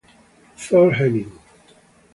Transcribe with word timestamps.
Thor 0.57 0.97
Henning 0.97 1.29